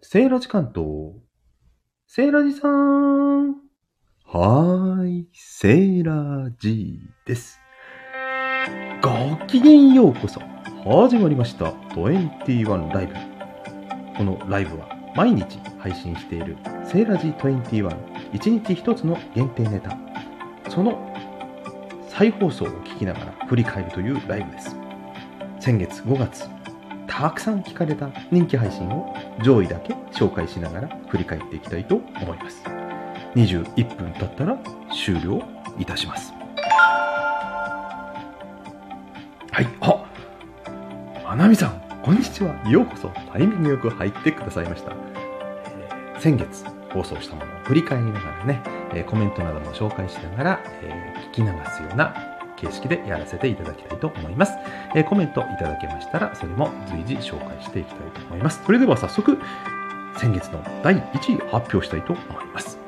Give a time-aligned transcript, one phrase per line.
[0.00, 0.86] セーラジ関東。
[2.06, 3.48] セーラジさん。
[4.24, 7.58] はーい、セーラジです。
[9.02, 10.40] ごきげんようこそ。
[10.84, 11.72] 始まりました。
[11.96, 13.14] 21ライブ。
[14.16, 17.96] このライブは毎日配信しているセーラジ21。
[18.32, 19.98] 一日一つの限定ネタ。
[20.70, 21.12] その
[22.08, 24.76] 再放送を聞きながら振り返るというライブです。
[25.58, 26.44] 先月5月、
[27.18, 29.12] たくさん聞かれた人気配信を
[29.42, 32.62] 上位だけ紹介しながら振り返っていきたいと思います。
[33.34, 34.56] 21分経ったら
[35.04, 35.42] 終了
[35.80, 36.32] いたします。
[39.50, 40.04] はい、あ
[41.24, 42.54] まなみさん、こんにちは。
[42.68, 44.92] ようこそタイミングよく入ってくださいました。
[44.92, 48.62] えー先月放送したものを振り返りながらね、
[48.94, 52.27] えーコメントなども紹介しながら、えー聞き流すような
[52.60, 54.52] 形式でやらせていただきたいと思います。
[54.94, 58.62] えコメントいただけましたら、それも随時紹介していきたいと思います。
[58.64, 59.38] それでは早速、
[60.16, 62.78] 先月の第1位発表したいと思います。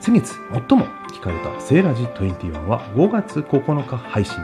[0.00, 4.36] 先月最も聞かれたセーラジ21は5月9日配信。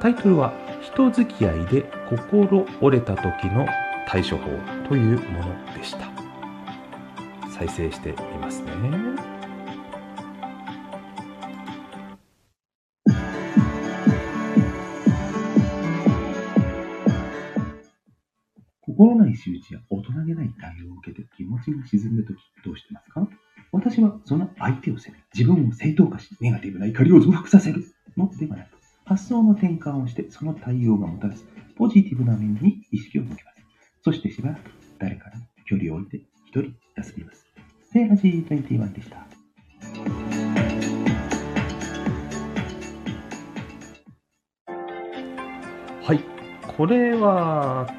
[0.00, 3.66] タイトルは人付き合いで心折れた時の
[4.08, 4.50] 対処法
[4.88, 6.10] というものでした。
[7.50, 9.29] 再生してみますね。
[19.00, 23.26] 心ない仕打ちや大人げない対応を受けて気持ちが沈んだときどうしてますか？
[23.72, 27.82] 私はその相手を責め、自分を正当化し、ネガティブな怒りを増幅させる
[28.18, 31.46] のではなく、発想の転換をしてその対応がもたらす
[31.78, 33.56] ポジティブな面に意識を向けます。
[34.02, 37.46] そしてしばらく誰から距離を置いて一人休みます。
[37.90, 39.16] セーラジー21でした。
[46.02, 46.20] はい。
[46.76, 47.90] これは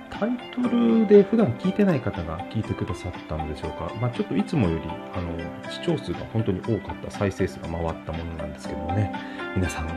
[0.71, 3.91] ルで普段聞いてない方が聞いてくださったのでしょうか。
[4.01, 9.13] まあ、ちょっといつもよりあの視聴数が本当に多かった再生数が回ったものなんですけどもね。
[9.55, 9.89] 皆さん、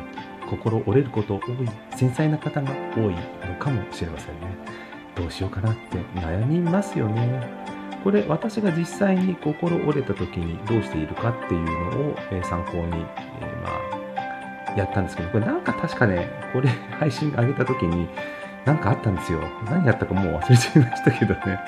[0.50, 3.14] 心折れること多い、繊細な方が多い
[3.48, 4.46] のかもしれませんね。
[5.14, 7.64] どうしようかなって悩みますよね。
[8.02, 18.08] これ私が実際に心折れた時にどうしているかっていうのを、え参考に、えまあ、やったんですけど、これなんか確かね、これ配信上げた時に
[18.64, 19.40] なんかあったんですよ。
[19.66, 21.60] 何やったかもう忘れちゃいましたけどね。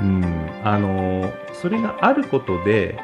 [0.00, 0.50] うん。
[0.64, 2.98] あのそれがあることで、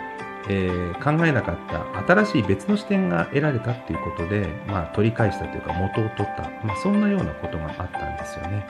[0.49, 8.67] えー考えなかった新しい別の視点が得られたっていうことで、まあ取り返したというか元を取った、まあそんなようなことがあったんですよね。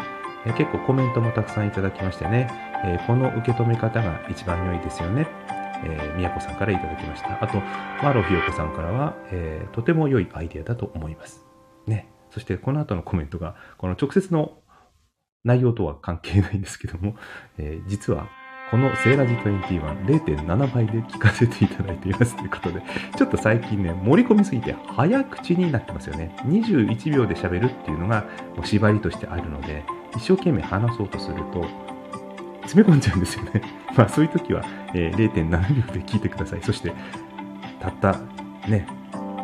[0.47, 2.49] えー結構コメントもたくさんいただきましてね、
[2.85, 5.27] えーこの受け止め方が一番良いですよね。
[5.85, 7.43] えー、宮子さんからいただきました。
[7.43, 7.61] あと、
[8.03, 11.45] マロひよこさんからは、えとても良いアイデアだと思います。
[11.87, 12.09] ね。
[12.37, 14.59] そしてこの後のコメントが、この直接の
[15.43, 17.17] 内容とは関係ないんですけども、
[17.57, 18.29] えー実は
[18.71, 22.83] このセーラジ21 0.7倍で聞かせていただいていますということで、
[23.17, 26.37] ちょっと最近ね、盛り込みすぎて早口になってますよね。
[26.45, 29.83] 21秒で喋るっていうのがもう縛りとしてあるので、
[30.15, 31.65] 一生懸命話そうとすると、
[32.63, 33.63] 詰め込んじゃうんですよね。
[33.97, 36.61] まあそういう時は、えー0.7秒で聞いてください。
[36.63, 36.93] そして、
[37.81, 38.21] たった
[38.69, 38.87] ね、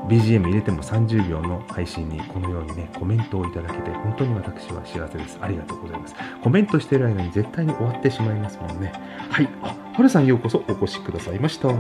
[0.09, 5.39] BGM 入れても30秒の配信にこのようにね、コメントをいただけて、本当に私は幸せです。
[5.41, 6.15] ありがとうございます。
[6.43, 8.93] コメントしてる間に絶対に終わってしまいますもんね。
[9.31, 9.49] はい。
[9.63, 11.69] あ、はるさんようこそお越しくださいました。
[11.69, 11.77] はい。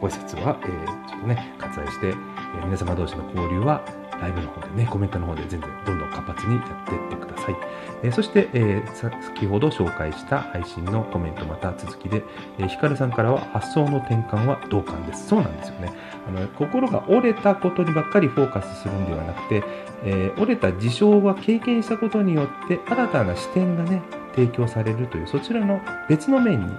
[0.00, 3.84] ご挨拶は、えーちょっとね、割愛して、えー皆様同士の交流は、
[4.20, 7.56] ライブの方でね、コメントの方で全然どんどん活発にやっていってください。
[8.02, 12.22] えそして、え先ほど紹介した配信のコメントまた続きで、
[12.58, 15.28] えーヒカルさんからは発想の転換は同感です。
[15.28, 15.92] そうなんですよね。
[16.28, 19.64] あの心が折れたことにばっかりフォーカスするんではなくて、
[20.04, 24.02] えー折れた事象は経験したことによって新たな視点がね
[24.34, 26.72] 提供されるというそちらの別の面に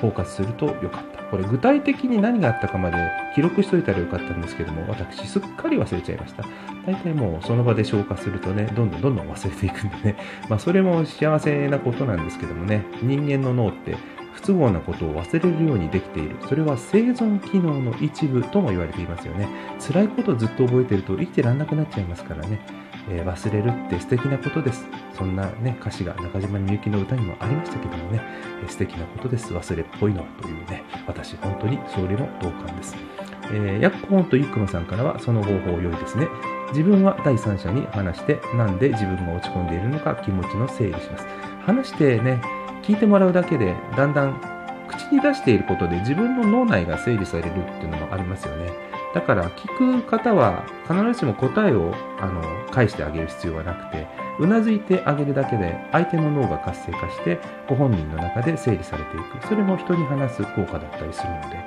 [0.00, 2.96] フォーカスするとよかったこれ具体的に何があったかまで
[3.34, 6.44] 記録しといたらよかったんですけども私すっかり忘れちゃいました。
[6.86, 10.16] 大体もうその場で消化するとねどんどんどんどん忘れていくんでね。
[10.48, 12.84] まあそれも幸せなことなんですけどもね。
[13.02, 13.96] 人間の脳って
[14.32, 16.36] 不都合なことを忘れるようにできている。
[16.48, 19.48] それは生存機能の一部とも言われていますよね。
[19.80, 22.60] 辛いことをずっと覚えてると生きてらんなくなっちゃいますからね、
[23.08, 24.84] えー忘れるって素敵なことです。
[25.14, 28.20] そんなね歌詞が中島みゆきの歌にもありましたけどもね、
[28.62, 29.54] えー素敵なことです。
[29.54, 32.96] 忘れっぽいのはというね私本当にそれも同感です。
[33.44, 36.26] えー、ヤッコーンとユックマさんからはその方法良いですね。
[36.70, 41.26] 自分は第三者に話してなんで自分が落ち込んでいるのか気持ちの整理します。
[41.64, 42.40] 話してね
[42.82, 44.40] 聞いてもらうだけでだんだん
[44.88, 48.85] 口に出していることで自分の脳内が整理されるっていうのもありますよね。
[49.16, 54.06] だから聞く方は必ずしも答えをあの返してあげる必要はなくて
[54.38, 59.46] うなずいてあげるだけで相手の脳が活性化してご本人の中で整理されていく。
[59.48, 61.64] それも人に話す効果だったりするので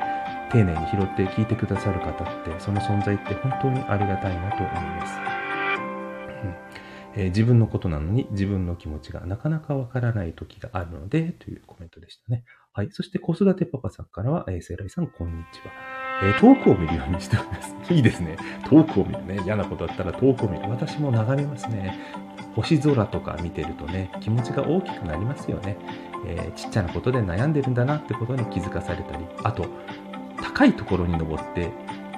[0.52, 5.14] 丁寧に拾って聞いてくださる方ってその存在って本当にありがたいなと思います、
[7.16, 7.24] うん。
[7.24, 12.44] えー自分のことなのに自分の気持ちがなかなかわからない時があるのでというコメントでしたね。
[12.74, 12.90] はい。
[12.92, 16.09] そして子育てパパさんからは、えー、セイライさんこんにちは。
[16.22, 17.76] えー遠くを見るようにしております。
[17.94, 18.38] いいですね。
[18.70, 19.40] 遠くを見るね。
[19.46, 20.70] 嫌なことだったら遠くを見る。
[20.70, 21.98] 私も眺めますね。
[22.56, 25.78] 星空とか見てるとね、気持ちが大きくなりますよね。
[26.26, 29.66] えーちっちゃなことで悩んでるんだなってことに気づかされたり、あと、
[30.42, 31.72] 高いところに登って、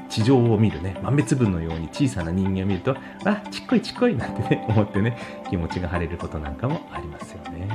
[0.10, 5.18] 地上を見るね、豆粒のように小さな人間を見ると、あ、ちっこいちっこいなんてね、思ってね、
[5.50, 7.68] 気持ちが晴れることなんかもありますよね。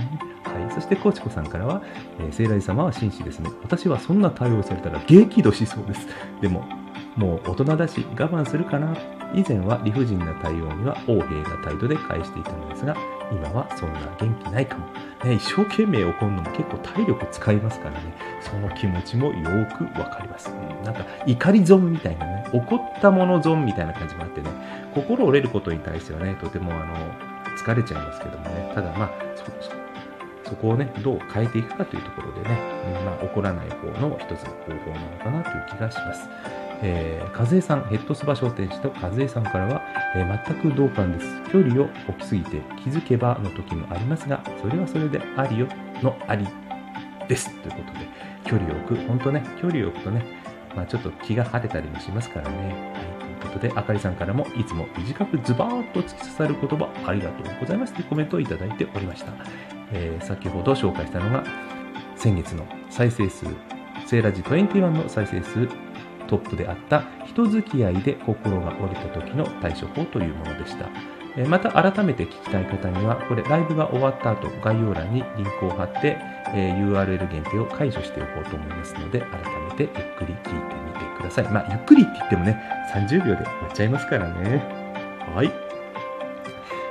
[0.57, 0.73] はい。
[0.73, 1.83] そして、コーチコさんからは、
[2.19, 3.51] えー、聖来様は紳士ですね。
[3.63, 6.07] 私はそんな対応されたら激怒しそうです。
[6.41, 6.65] でも、
[7.17, 8.97] もう大人だし我慢するかな。
[9.35, 12.97] 以前は理不尽な対応には横柄な態度で返していたのですが、
[13.33, 14.87] 今はそんな元気ないかも。
[15.25, 20.51] ね、一生懸命怒るのも結構体力使いますからね、その気持ちもよくわかります。
[20.85, 24.51] なんか怒り損みたいなね、怒ったもの損みたいな感じもあってね、
[24.95, 26.95] 心折れることに対してはね、とてもあの、
[27.57, 29.76] 疲れちゃいますけどもね、ただまあ、そ
[30.49, 32.59] そこをね、どう変えていくかというところでね、
[32.99, 36.29] うんまあ、怒らない方の一つの方法なのかなという気がします。
[36.83, 39.83] えー、和江さん、ヘッドスパ商店士と和江さんからは、
[40.15, 41.43] えー全く同感です。
[41.51, 45.69] 距離を置きすぎて気づけばの時もありますが、それはそれでありよ
[46.03, 46.47] のあり
[47.29, 47.51] です。
[47.63, 48.07] ということで、
[48.45, 50.25] 距離を置く、本当ね、距離を置くとね、
[50.75, 52.96] まあちょっと気が晴れたりもしますからね。
[53.47, 59.33] ということで、あかりさんからもいつも短くズバーッと突き刺さる言葉ありがとうございますというコメントをいただいておりました。
[59.93, 61.45] えー先ほど紹介したのが、
[62.17, 63.47] 先月の再生数、
[64.07, 65.69] セーラジ21の再生数
[66.27, 70.89] トップであった人付き合いで心が折れた時の対処法というものでした。
[71.37, 76.17] えまた改めて聞きたい方には、これライブが終わった後、概要欄にリンクを貼って、
[76.55, 81.45] えー URL 限定を解除しておこうと思いますので、改めてゆっくり聞いてみてください。
[81.49, 82.63] まあ、ゆっくりって言ってもね、
[82.93, 84.63] 30秒で終わっちゃいますからね。
[85.35, 85.53] はい。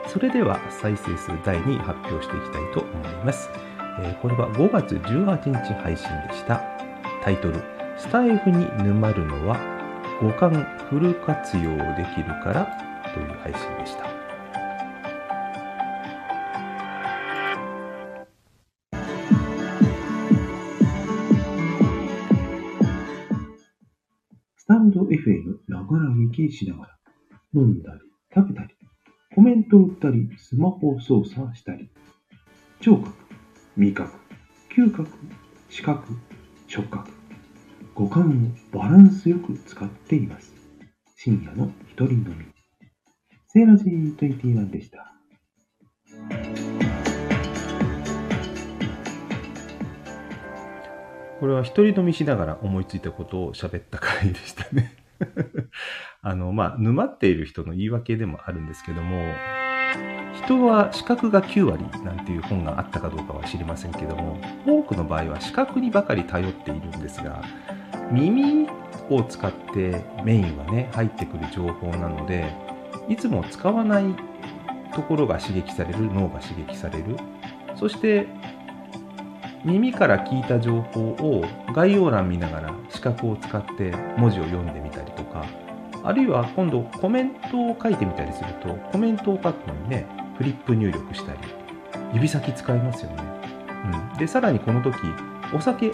[0.07, 3.49] それでは再生数第2位発表していきたいと思います。
[3.99, 6.61] えーこれは5月18日配信でした。
[7.23, 7.61] タイトル、
[7.97, 9.57] スタイフに沼るのは
[10.21, 10.51] 五感
[10.89, 14.14] フル活用できるからという配信でした。
[25.07, 26.97] FM ながら聞きしながら、
[27.53, 27.99] 飲んだり、
[28.33, 28.69] 食べたり、
[29.33, 31.89] コメントを打ったり、スマホを操作したり、
[32.79, 33.13] 聴覚、
[33.77, 34.11] 味覚、
[34.75, 35.09] 嗅覚、
[35.69, 36.07] 視覚、
[36.67, 37.09] 触覚、
[37.93, 40.53] 五感をバランスよく使っています。
[41.15, 42.45] 深夜の一人飲み。
[43.47, 45.15] セーラジー21でした。
[51.45, 54.95] これは一人飲みしながら思いついたことを喋った回でしたね。
[56.23, 59.21] あの、まあ、沼っている人の言い訳でもあるんですけども、
[60.33, 67.43] 人は視覚が9割なんていう本があったかどうかは知りませんけども、多くの場合は視覚にばかり頼っているんですが、
[68.11, 68.67] 耳
[69.11, 72.51] を使ってメインはね、入ってくる情報なので、
[73.07, 74.05] いつも使わない
[74.95, 77.15] ところが刺激される、脳が刺激される。
[77.75, 78.25] そして、
[79.65, 81.43] 耳から聞いた情報を
[81.73, 85.43] 概要欄見ながら視覚を使って文字を読んでみたりとか、
[86.03, 90.05] あるいは今度コメントを書いてみたりすると、コメントを書くのにね、
[90.37, 91.39] フリップ入力したり、
[92.13, 93.23] 指先使いますよね。
[94.11, 94.17] うん。
[94.19, 94.95] で、さらにこの時、
[95.51, 95.87] お酒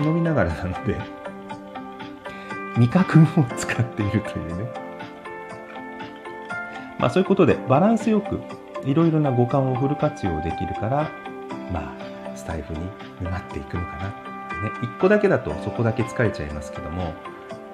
[0.00, 0.96] 飲みながらなので、
[2.76, 3.26] 味覚も
[3.56, 4.64] 使っているというね。
[6.98, 8.40] まあそういうことでバランスよく
[8.84, 11.10] いろいろな五感をフル活用できるから、
[11.72, 12.11] まあ
[12.42, 12.80] スタイフに
[13.20, 14.12] 沼っていくのかなっ
[14.48, 14.88] てね。
[14.88, 17.14] 1個だけだとそこだけ疲れちゃいますけども、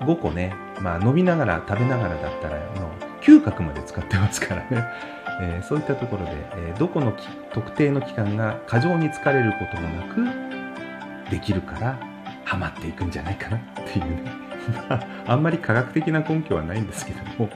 [0.00, 2.90] 5個ね、まあ飲みながら食べながらだったら、の
[3.22, 4.84] 嗅覚まで使ってますからね。
[5.40, 7.14] えーそういったところで、えーどこの
[7.52, 11.96] 特定の期間が過剰に疲れることもなくできるから、
[12.44, 14.48] ハマっていくんじゃないかなっていうね。
[14.90, 17.48] ま ああんまり科学的な根拠はないんですけども、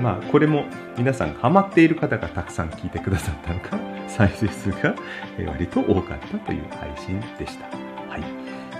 [0.00, 0.64] まあこれも
[0.96, 4.94] 皆さんハマっている方がたくさん聞いてくださったのか、再生数が
[5.38, 7.66] え割と多かったという配信でした。
[8.08, 8.22] はい。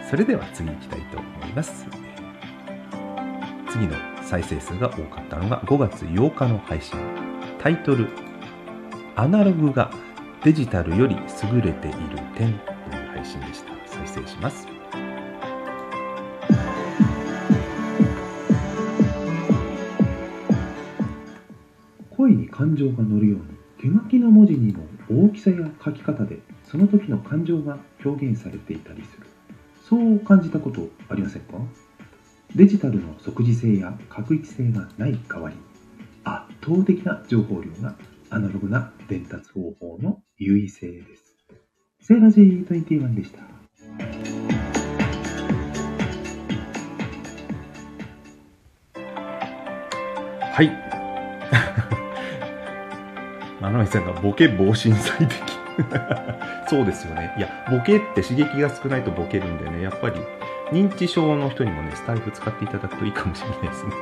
[0.09, 1.87] それでは次行きたいと思います。
[3.69, 6.99] 次の再生数が多かったのが5月8日の配信。
[7.59, 8.09] タイトル、
[9.17, 9.91] アナログが
[10.45, 11.99] デジタルより優れている
[12.37, 13.73] 点という配信でした。
[13.87, 14.69] 再生します。
[22.11, 23.45] 声に感情が乗るように
[23.79, 29.27] 手書きの文字にも大きさや書き方でその時の感情が表現されていたりする
[29.89, 31.59] そう感じたことありませんか？
[32.55, 35.57] デジタルの即時性や確一性がない代わり
[36.25, 37.95] 圧倒的な情報量が
[38.31, 41.37] アナログな伝達方法の優位性です。
[42.01, 43.43] セーラジー21でした。
[50.55, 50.71] はい。
[53.65, 55.43] あのさんがボケ防止最適。
[56.69, 57.35] そうですよね。
[57.39, 60.21] いや、ボケって刺激が少ないとボケるんでね、やっぱり
[60.71, 63.93] 認知症の人にもね、スタイフ使っていただくといいかもしれないですね。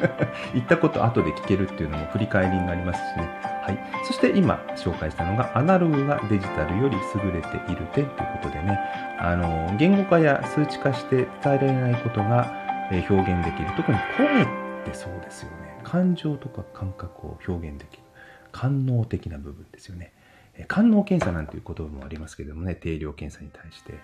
[0.52, 3.28] 言ったこと後で聞けるっていうのも振り返りになりますしね。
[3.62, 3.78] はい。
[4.04, 8.78] そして今紹介したのが、アナログがデジタルより優れている点ということでね、
[9.18, 12.52] あの、言語化や数値化して伝えられないことが
[12.90, 13.70] 表現できる。
[13.76, 14.46] 特に声っ
[14.84, 15.78] てそうですよね。
[15.84, 18.05] 感情とか感覚を表現できる
[18.56, 20.14] 官能的な部分ですよね。
[20.66, 23.94] 官能検査なんていう言葉もありますけどもね、定量検査に対して。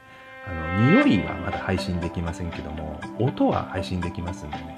[0.46, 4.76] あの、匂いはまだ配信できませんけども、音は配信できますんでね。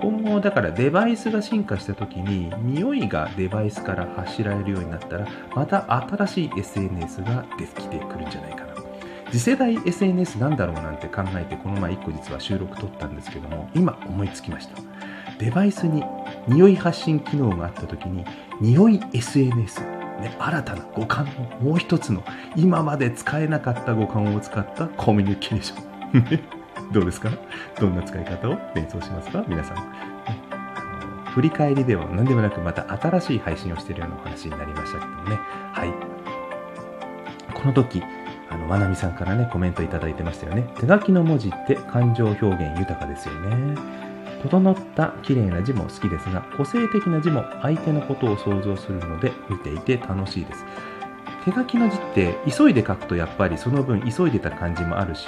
[0.00, 8.74] 今後、だからデバイスが進化した時に、匂いがデバイスから発しられるようになったら、また新しい SNS ができてくるんじゃないかな。
[9.32, 14.76] 次世代 SNS なんだろうなんて考えて、この前1個実は収録撮ったんですけども、今思いつきました。
[15.38, 16.04] デバイスに
[16.46, 18.24] 匂い発信機能があった時に
[18.60, 22.22] 匂い SNS、ね、新たな五感のもう一つの
[22.56, 26.40] 今まで使えなかった五感を使ったコミュニケーション。
[26.92, 27.30] どうですか？
[27.80, 29.44] どんな使い方を連想しますか？
[29.48, 29.82] 皆さん、ね、
[31.34, 35.38] 振り返りでは何でもなくまた新しい配信をしているようなお話になりましたけどもね。
[35.72, 35.92] はい。
[37.54, 38.02] この時
[38.48, 40.68] あの、まなみさんからね、コメントいただいてましたよね。
[40.78, 43.74] 手書きの文字って感情表現豊かですよね。
[44.48, 50.64] 整った綺麗な字も好きですが、個性的な字も相手のことを想像するので見ていて楽しいです。
[51.44, 55.26] 手書きの字って急いで書くとやっぱりその分急いでた感じもあるし、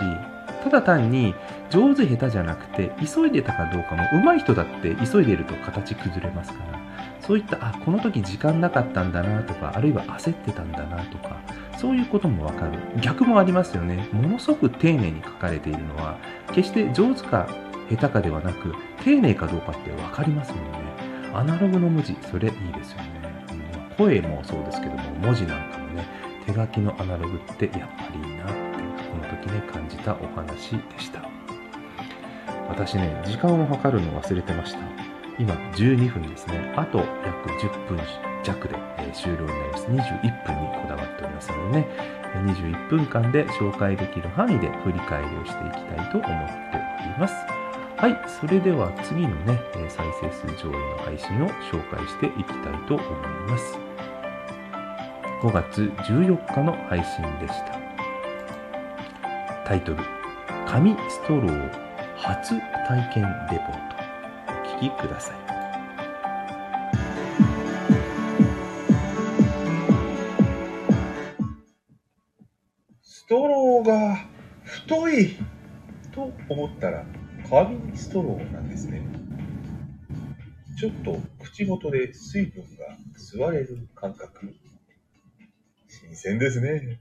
[0.63, 1.35] ただ単に
[1.71, 6.81] 上手下手じゃなくて急いでたかどうかも上手い人だって急いでると形崩れますから、
[7.21, 11.37] そういったあこの時時間なかったんだなとかあるいは焦ってたんだなとか
[11.79, 16.19] そういうこともわかる逆もありますよねものすごく丁寧に書かれているのは
[16.53, 17.47] 決して上手か
[17.91, 20.79] 下手かではなく、丁寧かどうかって分かりますもんね。
[21.35, 23.21] アナログの文字、それいいですよね。
[23.91, 26.07] うん、声もそうですけども、文字なんかもね、
[26.47, 28.53] 手書きのアナログってやっぱりいいなって、
[29.11, 31.23] この時ね、感じたお話でした。
[32.69, 34.81] 私ね、時間を計るの忘れてました。
[35.39, 36.73] 今、12分ですね。
[36.77, 37.99] あと約10分
[38.43, 39.87] 弱で、え終了になります。
[39.87, 41.89] 21分にこだわっておりますのでね、
[42.35, 47.58] 21分間で紹介できる範囲で振り返りをしていきたいと思っております。
[47.99, 53.05] はい、それでは次のね、再生数上位の配信を紹介していきたいと思い
[53.49, 53.77] ます。
[55.43, 57.77] 5月14日の配信でした。
[59.67, 60.05] タイトル、
[60.65, 61.71] 紙ストロー
[62.15, 62.51] 初
[62.87, 63.97] 体験レポート。
[64.47, 65.37] お聞きください。
[73.03, 74.19] ストローが
[74.63, 75.37] 太い
[76.13, 77.05] と思ったら
[77.51, 79.01] 紙ストローなんですね。
[80.79, 84.55] ちょっと口元で水分が吸われる感覚。
[85.89, 87.01] 新鮮ですね。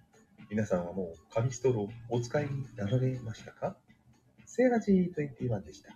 [0.49, 3.75] 皆さんはもう紙ストローお使いになられましたか？
[4.45, 5.91] セーラジー21でした。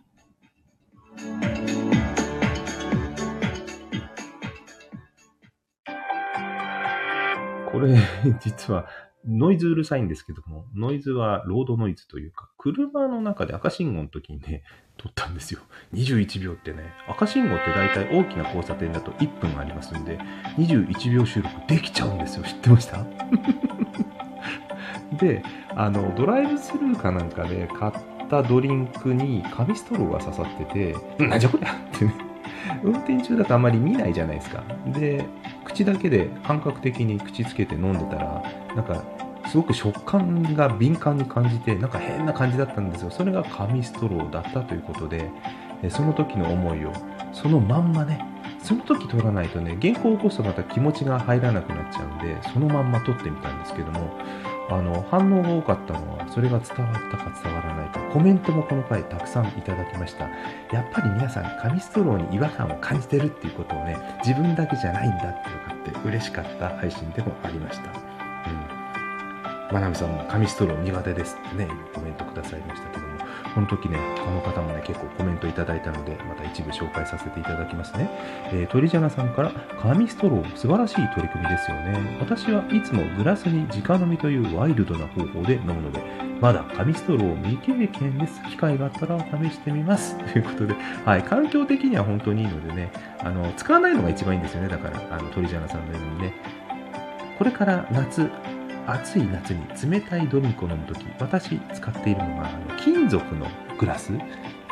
[7.72, 7.98] これ、
[8.41, 8.86] 実は
[9.28, 14.63] ノイズうるさいんですけども、ノイズはロードノイズというか、車の中で赤信号の時にね、
[14.98, 15.60] 撮ったんですよ。
[15.94, 20.20] 21秒ってね、赤信号って大体大きな交差点だと1分ありますんで、
[20.58, 22.44] 21秒収録できちゃうんですよ。
[22.44, 23.06] 知ってました？
[25.20, 25.44] で、
[25.75, 27.94] あの、ドライブスルーかなんかで買っ
[28.30, 30.96] たドリンクに紙ストローが刺さってて、
[31.28, 31.74] なんじゃこりゃ？
[31.74, 32.13] ってね。
[32.84, 34.63] 運転中だとあまり見ないじゃないですか。
[34.88, 35.25] で、
[35.63, 38.44] 口だけで感覚的に口つけて飲んでたら、
[38.75, 39.03] なんか、
[39.48, 43.12] すごく食感が敏感に感じて、なんか変な感じだったんですよ。
[43.12, 45.30] それが紙ストローだったということで、
[45.89, 46.94] その時の思いを、
[47.34, 48.24] そのまんまね、
[48.60, 54.12] その時取らないとね、原稿を起こすとまた気持ちが入らなくなっちゃうんで、そのまんま取ってみたんですけども、
[54.72, 60.30] あの、反応が多かったのは、それが伝わったか伝わらないか、コメントもこの回たくさんいただきました。
[60.72, 67.90] やっぱり皆さん、紙ストローに違和感を感じてるっていうことをね、自分だけじゃないんだって分かって嬉しかった配信でもありました。
[67.90, 67.94] うん。
[69.74, 73.11] まなみさんも紙ストロー苦手ですってね、コメントくださいましたけど、
[73.53, 78.10] この時ね、この方もね、結構コメントいただいたので、また一部紹介させていただきますね。
[78.51, 82.17] えー、鳥ジャガさんから、紙ストロー、素晴らしい取り組みですよね。
[82.20, 86.01] 私はいつもグラスに直飲みというワイルドな方法で飲むので、
[86.39, 88.41] まだ紙ストローを未経験です。
[88.50, 90.17] 機会があったら試してみます。
[90.31, 94.70] ということで、はい、環境的には本当にいいのでね、あの、使わないのが一番いいんですよね。
[94.70, 96.34] だから、あの、鳥ジャガさんのようにね。
[97.38, 98.29] これから夏、
[98.88, 103.48] 暑い夏に冷たいドリンクを飲むとき、私使っているのが、あの金属の
[103.78, 104.14] グラス。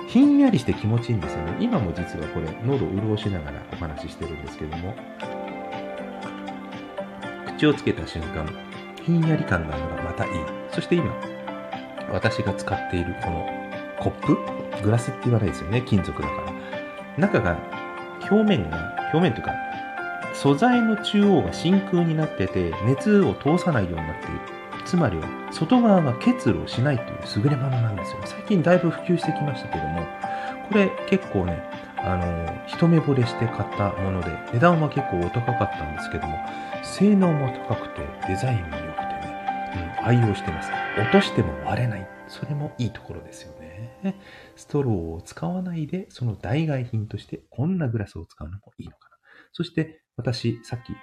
[0.08, 1.58] ひんやりして気持ちいいんですよね。
[1.60, 4.96] 今も実はこれ、喉を潤しながらお話ししてるんですけども、
[7.56, 8.48] 口をつけた瞬間、
[9.04, 10.32] ひんやり感があるのがまたいい。
[10.72, 11.14] そして今、
[12.12, 13.46] 私が使っているこの
[14.00, 14.38] コップ
[14.82, 15.84] グラスって言わないですよね。
[15.86, 16.54] 金属だから。
[17.20, 17.58] 中が、
[18.32, 19.54] 表面が、表面というか、
[20.42, 24.40] 素材の中央が真空になってて、熱を通さないようになっている。
[24.86, 28.20] つまりは、外側が結露しないという優れものなんですよ。
[28.24, 30.08] 最近だいぶ普及してきましたけども、
[30.70, 31.62] これ結構ね、
[31.98, 36.38] あの、一目惚れして買ったもので、値段は結構お高かったんですけども、
[36.84, 40.72] 性能も高くて、デザインも良くてね、うん、愛用してます。
[40.98, 42.08] 落としても割れない。
[42.30, 44.16] それもいいところですよね。
[44.56, 49.18] ストローを使わないで、その代替品として、こんなグラスを使うのもいいのかな。
[49.52, 50.94] そして、私、さっき、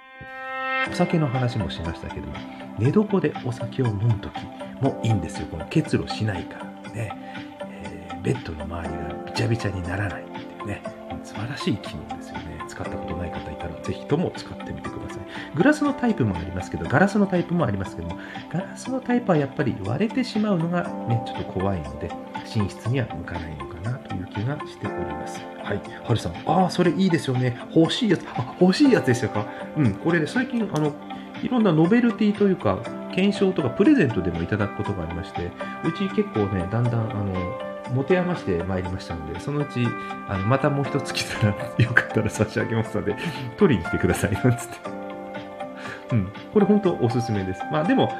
[0.91, 2.33] お酒の話もしましたけども、
[2.77, 4.35] 寝床でお酒を飲むとき
[4.79, 5.47] もいいんですよ。
[5.47, 7.11] この結露しないからね。
[7.71, 10.83] えーベッドの周りがびちゃびちゃにならないっていうね。
[11.23, 12.63] 素晴らしい機能ですよね。
[12.67, 15.55] 使ったことない方いたら、ぜひとも使ってみてください。
[15.55, 18.19] グラスのタイプもありますけど、ガラスのタイプもありますけども、
[18.51, 22.11] ガラスのタイプはやっぱり割れてしまうのがね、ちょっと怖いので、
[22.55, 25.39] 寝室には向かないのかないう気がしております。
[25.63, 25.81] はい。
[26.03, 27.59] はるさん、ああ、それいいですよね。
[27.75, 29.45] 欲しいやつ、あ、欲しいやつでしたか？
[29.77, 30.93] うん、これで最近、あの、
[31.43, 32.79] いろんなノベルティというか、
[33.13, 35.51] 検証とかプレゼントでもいただくことがありまして、
[35.83, 37.33] うち結構ね、だんだん、あの、
[37.93, 39.87] 持て余してまいりましたので、そのうち、
[40.27, 43.15] あの、またもう一つ来たら、よかったら差し上げますので、
[43.57, 44.97] 取りに来てください、なんつって。
[46.11, 47.61] うん、これ本当おすすめです。
[47.71, 48.11] まあでも、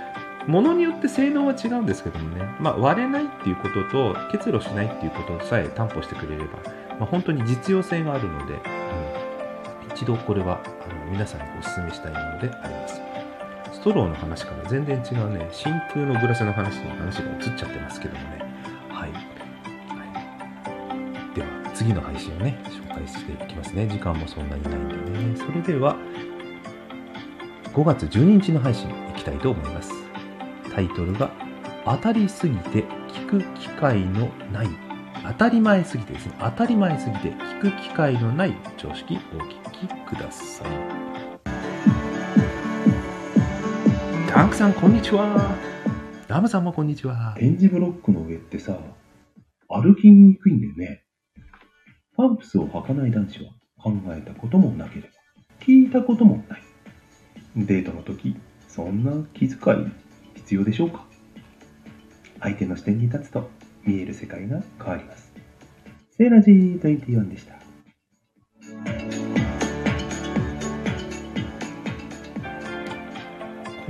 [0.47, 6.59] ものによって性能は違うんですけどもね、まあ割れないっていうことと、結露しないっていうことさえ担保してくれれば、
[6.99, 8.59] まあ本当に実用性があるので、うん、
[9.91, 13.01] 一度これはあの皆さんにお勧めしたいものであります。
[13.73, 18.41] ストローの話から全然違うね、真空のグラスの話に話が移っちゃってますけどもね。
[18.89, 19.11] はい。
[19.11, 19.19] は
[21.33, 23.85] い、では、次の配信をね、紹介していきますね。
[23.87, 25.35] 時間もそんなにないんでね。
[25.35, 25.97] それでは、
[27.73, 30.06] 5月12日の配信いきたいと思います。
[30.77, 31.31] タイトルが、
[31.85, 34.67] 当たりすぎて聞く機会のない、
[35.25, 40.67] 当たり前すぎてですね、当たり前すぎて聞く機会のない常識お聞きください。
[44.29, 45.57] タンクさん、こんにちは。
[46.27, 47.33] ラムさんもこんにちは。
[47.39, 48.77] 点字ブロックの上ってさ、
[49.69, 51.05] 歩きにくいんだよね。
[52.15, 55.07] パンプスを履かない男子は考えたこともなければ、
[55.59, 56.61] 聞いたこともない。
[57.55, 58.35] デートの時、
[58.67, 60.06] そんな気遣い
[60.47, 61.03] 必要でしょうか？
[62.39, 63.49] 相手の視点に立つと
[63.83, 65.33] 見える世界が変わります。
[66.17, 67.53] セーラジー21でした。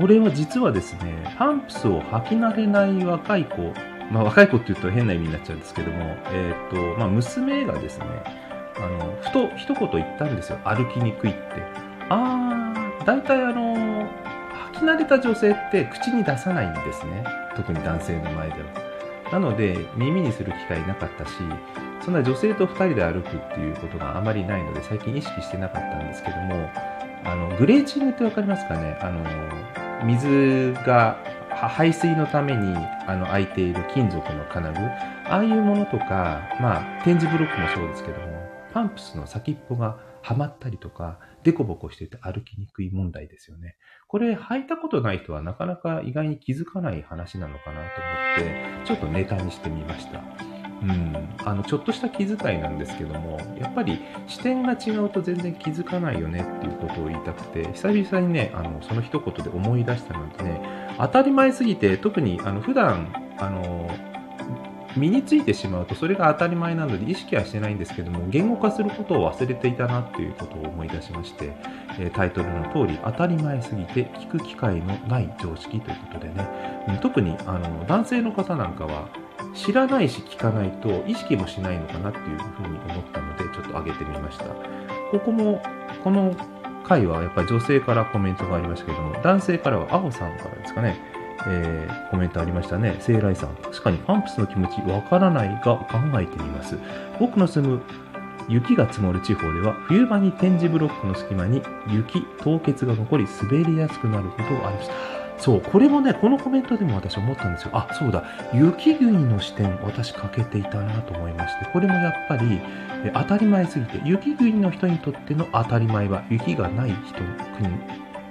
[0.01, 3.57] これは実はですね、パンプスを履き慣れない若い子、
[4.11, 8.05] まあ若い子って言うと変な意味になっちゃうんですけども、えっ、と、まあ娘がですね、
[8.77, 10.57] あの、ふと一言言ったんですよ。
[10.65, 11.39] 歩きにくいって。
[12.09, 13.86] あー、大体あの、
[14.79, 17.23] き慣れた女性って口に出さないんですね。
[17.55, 18.87] 特に男性の前では。
[19.31, 21.31] なので、耳にする機会なかったし、
[22.01, 26.69] そんな女性と二人で歩くっていうことがあまりないので、最近意識してなかったんですけども、
[27.25, 28.97] あの、グレーチングってわかりますかね？
[29.01, 29.21] あの、
[30.05, 31.17] 水が
[31.49, 32.75] 排水のために
[33.07, 38.27] あの開いている金属の金具、ああいうものとか、まあ、点字ブロックもそうですけども、
[38.73, 43.77] パンプスの先っぽがはまったりとか、デコボコしてて歩きにくい問題ですよね。
[44.09, 47.79] これ履いたことない人はなかなか意外に気づかない話なのかな
[48.35, 50.21] と思って、ちょっとネタにしてみました。
[50.81, 60.61] うん、あのちょっとした気遣いなんですけどもやっぱり視点が違うと全然気づかないよねっていうことを言いたくて久々にねあのその一言で思い出したのでね
[60.99, 63.89] 当たり前すぎて特にあの普段あの
[64.97, 71.55] 身についてしまうとそれが当たり前なので意識はしてないんですけども言語化することを忘れていたなっていうことを思い出しまして、
[72.13, 76.97] タイトルの通り当たり前すぎて聞く機会のない常識ということでね。
[77.01, 79.09] 特にあの男性の方なんかは
[79.53, 84.45] 知らないし聞かないと意識もしないのかなっていうふうに思ったのでちょっと上げてみました。
[84.45, 85.61] ここも
[86.03, 86.35] この
[86.83, 90.97] 回はやっぱり女性からコメントがありましたけども男性からは青さんからですかね、
[91.47, 92.95] えーコメントありましたね。
[92.99, 93.55] 聖来さん。
[93.55, 96.77] 確かにパンプスの気持ちわからないが考えてみます。
[97.19, 97.81] 僕の住む
[98.47, 104.91] 雪が積もる地方では冬場に点字ブロックの隙間に雪、凍結が残り滑りやすくなることがあります。
[105.39, 107.71] そう、これもね、このコメントでも私思ったんですよ。
[107.73, 112.59] あ、そうだ、雪国の視点、私欠けていたなと思いまして、これもやっぱり
[113.05, 117.19] え当たり前すぎて、雪国の人にとっての当たり前は、雪がない人、
[117.57, 117.69] 国、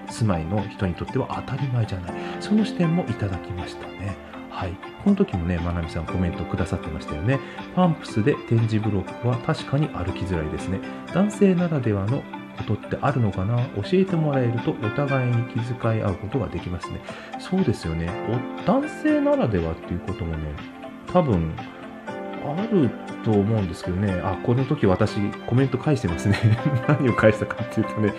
[0.09, 2.13] 住まいの人にとっては当たり前じゃない。
[2.41, 4.17] その視点もいただきましたね。
[4.51, 4.77] はい。
[5.05, 7.39] この時もね、まなみさんコメントくださってましたよね。
[7.75, 10.81] パンプスで点字ブロックは確かに歩きづらいですね。
[11.13, 12.23] 男性ならではの
[12.57, 13.67] ことってあるのかな？
[13.77, 17.01] 教えてもらえるとお互いに気遣い合うことができますね。
[17.39, 18.09] そうですよね。
[18.67, 20.55] 男性ならではっていうこともね、
[21.13, 21.55] 多分、
[22.09, 22.91] ある
[23.27, 24.13] と思うんですけどね。
[24.23, 26.39] あ、この時私コメント返してますね。
[26.87, 28.15] 何を返したかっていうとね、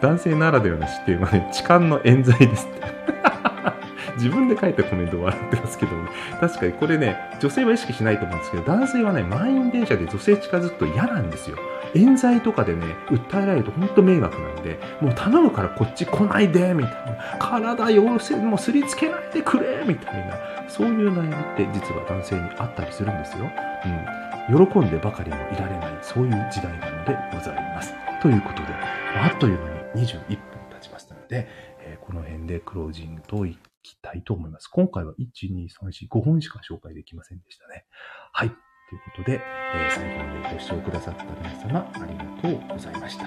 [0.00, 2.80] 男性ならではの視点はね、痴漢の冤罪ですって。
[4.18, 6.08] 自分で書いたコメントを笑ってますけどね。
[6.40, 11.56] 確かにこれね、女性は意識しないと思うんですけど、男性はね、満員電車で女性近づくと嫌なんですよ。
[11.94, 17.36] 冤罪とかでね、訴えられると本当迷惑なんで、もう頼むからこっち来ないで、みたいな。
[17.38, 20.36] 体要請もうすりつけないでくれ、みたいな。
[20.68, 23.44] そういう悩みって実は男性にあったりするんですよ。
[23.44, 24.29] うん。
[24.48, 27.94] 喜んでばかりもいられない、そういう時代なのでございます。
[28.22, 28.68] ということで、
[29.16, 30.36] あっという間に21分
[30.70, 31.48] 経ちましたので、
[31.80, 34.68] えーこの辺でクロージングといきたいと思います。
[34.68, 37.84] 今回は1、2、3、4、5本しか紹介できませんでしたね。
[38.32, 38.48] はい。
[38.48, 39.40] ということで、
[39.74, 43.26] えー最後までご視聴くださった皆様、ありがとうございました。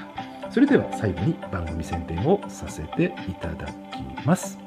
[0.52, 3.74] それでは最後に番組宣伝をさせていただき
[4.26, 4.58] ます。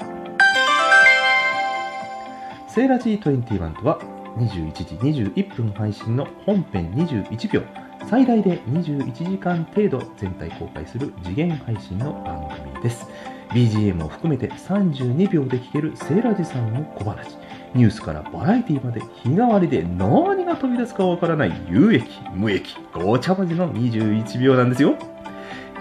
[2.69, 7.63] セーラ G21 とは21時21分配信の本編21秒、
[8.09, 13.07] 最大で21時間程度全体公開する次元配信の番組です。
[13.51, 17.39] BGM を含めて32秒で聴けるセーラジさんの小話。
[17.75, 24.97] ニュースからバラエティまで日替わりで何が飛び出すかわからない有益、無益、ごちゃ混ぜの21秒なんですよ。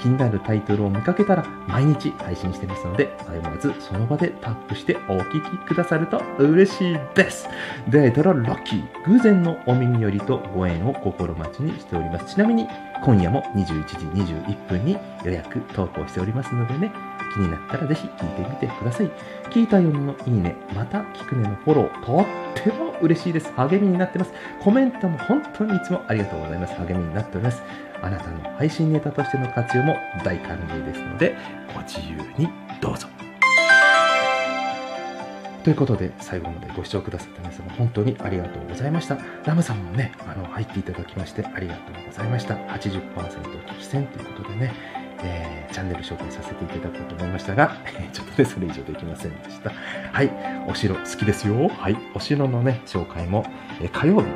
[0.06, 7.50] 気になるタイトルを見かけたら毎日配信してますので、迷わずその場でタップしてお聴きくださると嬉しいです。
[7.90, 8.84] 出会えたらラッキー。
[9.08, 12.36] 偶然のお耳寄りとご縁を心待ちにしております。
[12.36, 12.68] ちなみに、
[13.04, 16.92] 今夜も21時21分に予約投稿しておりますのでね、
[17.36, 19.12] 気になったらぜひ聞いてみてください。
[19.52, 22.26] 聞いたよのいいね、また聞くねのフォロー、とっ
[22.64, 23.52] ても嬉しいです。
[23.54, 24.32] 励みになってます。
[24.62, 26.74] コメントも本当にいつもありがとうございます。
[26.76, 27.62] 励みになっております。
[28.02, 31.36] あなたの配信ネタとしての活用も大歓迎ですので、
[31.74, 33.08] ご自由にどうぞ。
[35.64, 39.18] ということで、最後までご視聴くださった皆様、本当にありがとうございました。
[39.46, 42.54] ラムさんもね、あの、入っていただきましてありがとうございました。
[42.54, 47.76] 80%危機戦ということでね、えーチャンネル紹介させていただこうと思いましたが、
[48.14, 49.72] ちょっとね、それ以上できませんでした。
[50.14, 50.32] はい、
[50.70, 51.68] お城好きですよ。
[51.68, 53.46] はい、お城のね、紹介も、
[53.82, 54.28] えー火曜日、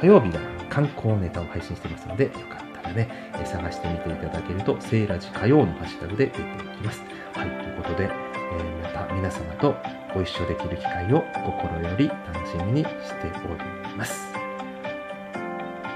[0.00, 7.02] 火曜日が観光ネタを配信してますので、よかったらね、えー探してみていただけると、セーラジ火曜のハッシュタグで出てきます。
[7.34, 9.76] はい、ということで、えーまた皆様と
[10.12, 14.32] ご一緒できる機会を心より楽しみにしております。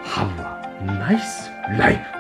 [0.05, 2.13] Have a nice life!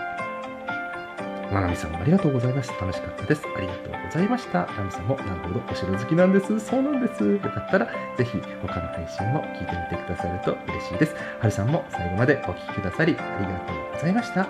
[1.54, 2.72] まなみさんもありがとうございます。
[2.80, 3.42] 楽しかったです。
[3.56, 4.66] ありがとうございました。
[4.66, 6.58] ラムさんもなるほどお城好きなんです。
[6.58, 7.24] そうなんです。
[7.24, 7.86] よかったら
[8.18, 11.14] ぜひ他の配信も聞いてみてくださると嬉しいです。
[11.14, 14.40] はるさんも最後までお聞きくださりありがとうございました。
[14.40, 14.48] は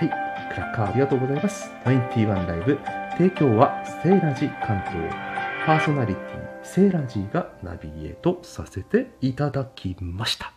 [0.00, 0.08] い。
[0.54, 1.72] クラッカーありがとうございます。
[1.84, 2.78] 21ライブ。
[3.18, 5.32] 提供はセーラジ関東。
[5.66, 10.52] パーソナリティ、セーラジがナビゲートさせていただきました。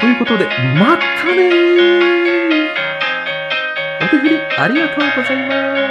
[0.00, 2.19] ということで、またねー
[4.18, 5.89] 振りありがとうございます。